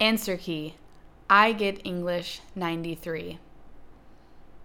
Answer 0.00 0.36
key 0.36 0.74
I 1.28 1.52
get 1.52 1.84
English 1.84 2.40
93. 2.56 3.38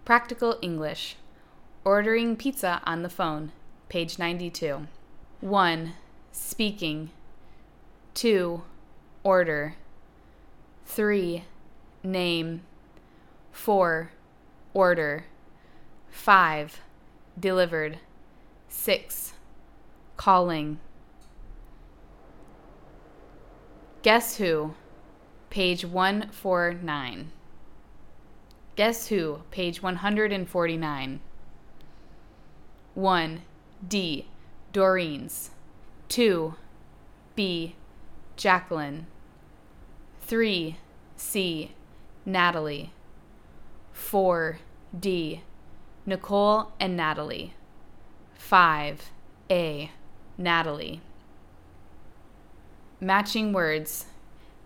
Practical 0.06 0.58
English 0.62 1.18
Ordering 1.86 2.36
pizza 2.36 2.82
on 2.84 3.04
the 3.04 3.10
phone, 3.10 3.52
page 3.90 4.18
92. 4.18 4.88
1. 5.40 5.94
Speaking. 6.32 7.12
2. 8.16 8.64
Order. 9.24 9.76
3. 10.88 11.44
Name. 12.04 12.62
4. 13.52 14.12
Order. 14.74 15.26
5. 16.10 16.82
Delivered. 17.40 18.00
6. 18.68 19.34
Calling. 20.18 20.80
Guess 24.02 24.38
Who, 24.38 24.74
page 25.56 25.86
149. 25.86 27.32
Guess 28.76 29.08
Who, 29.08 29.40
page 29.52 29.82
149. 29.82 31.20
1. 32.94 33.42
D. 33.88 34.28
Doreen's. 34.74 35.52
2. 36.10 36.56
B. 37.36 37.76
Jacqueline. 38.36 39.08
3. 40.20 40.76
C. 41.16 41.72
Natalie. 42.26 42.92
4. 43.94 44.60
D. 45.00 45.42
Nicole 46.06 46.74
and 46.82 46.98
Natalie. 46.98 47.54
5. 48.34 49.10
A. 49.50 49.92
Natalie. 50.38 51.00
Matching 53.00 53.54
words, 53.54 54.08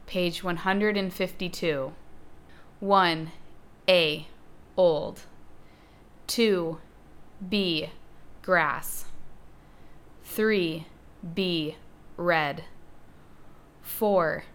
page 0.09 0.43
152. 0.43 1.93
1. 2.79 3.31
A. 3.87 4.27
Old. 4.75 5.21
2. 6.25 6.79
B. 7.47 7.91
Grass. 8.41 9.05
3. 10.23 10.87
B. 11.35 11.75
Red. 12.17 12.63
4. 13.83 14.45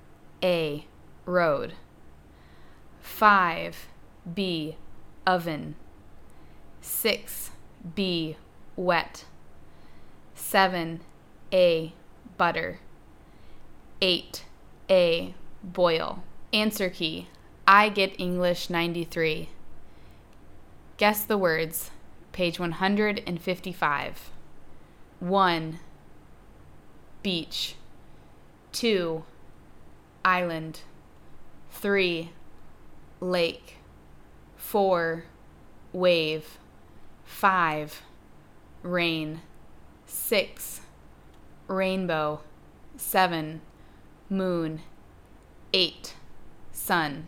A. 0.43 0.87
Road. 1.25 1.75
5. 3.01 3.87
B. 4.35 4.77
Oven. 5.25 5.77
6. 6.81 7.51
B. 7.95 8.37
Wet. 8.75 9.25
7. 10.35 11.01
A. 11.53 11.93
Butter. 12.37 12.81
8. 14.01 14.45
A. 14.91 15.35
Boil. 15.65 16.23
Answer 16.53 16.91
key. 16.91 17.29
I 17.67 17.89
get 17.89 18.21
English 18.21 18.69
93. 18.71 19.49
Guess 20.99 21.25
the 21.25 21.39
words. 21.39 21.91
Page 22.33 22.61
155. 22.61 24.31
1. 25.21 25.79
Beach. 27.23 27.75
2. 28.73 29.25
Island. 30.25 30.81
3. 31.71 32.31
Lake. 33.21 33.79
4. 34.57 35.25
Wave. 35.93 36.59
5. 37.25 38.03
Rain. 38.83 39.41
6. 40.07 40.81
Rainbow. 41.67 42.41
7 42.97 43.61
moon, 44.29 44.81
8, 45.75 46.15
sun. 46.71 47.27